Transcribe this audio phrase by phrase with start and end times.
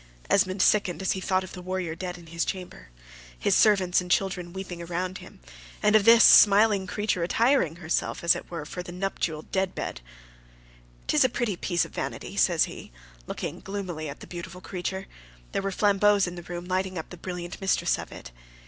[0.31, 2.89] Esmond sickened as he thought of the warrior dead in his chamber,
[3.37, 5.39] his servants and children weeping around him;
[5.83, 10.01] and of this smiling creature attiring herself, as it were, for that nuptial death bed.
[11.05, 12.91] "'Tis a pretty piece of vanity," says he,
[13.27, 15.05] looking gloomily at the beautiful creature:
[15.51, 18.31] there were flambeaux in the room lighting up the brilliant mistress of it.